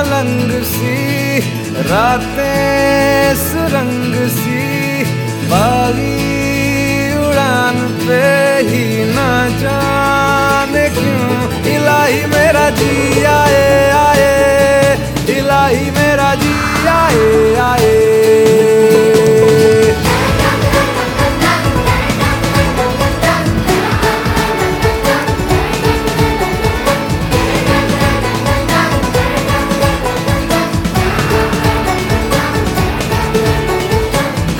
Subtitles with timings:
[0.00, 1.38] मलंग सी,
[1.90, 5.02] रातें सुरंग सी,
[5.48, 7.74] बागी उड़ान
[8.08, 8.22] पे
[8.68, 11.52] ही ना जाने क्यों?
[11.74, 14.98] इलाही मेरा जी आए आए।
[15.38, 18.49] इलाही मेरा जी आए आए।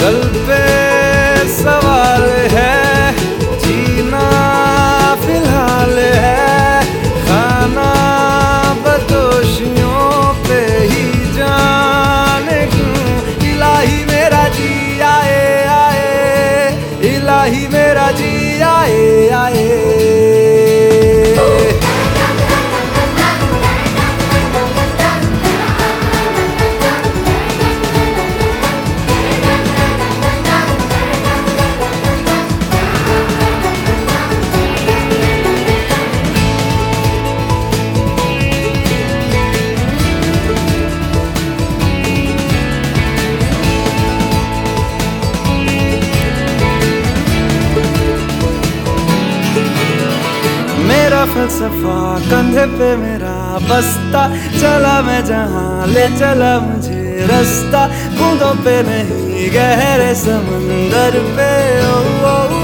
[0.01, 0.17] कल
[0.48, 0.61] पे
[1.48, 3.12] सवाल है,
[3.59, 4.25] जीना
[5.27, 6.81] फ़िलहाल है।
[7.27, 7.91] खाना
[8.87, 10.61] बदोशियों पे
[10.93, 11.05] ही
[11.37, 13.51] जाने क्यों?
[13.51, 16.73] इलाही मेरा जी आए आए।
[17.15, 19.89] इलाही मेरा जी आए आए।
[51.20, 54.28] मेरा फलसफा कंधे पे मेरा बस्ता।
[54.60, 61.50] चला मैं जहाँ ले चला मुझे रास्ता। कूदों पे नहीं गहरे समंदर पे।
[61.86, 62.59] ओ, ओ, ओ,